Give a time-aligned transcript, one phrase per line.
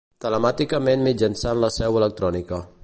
[0.23, 2.67] Telemàticament mitjançant la Seu Electrònica.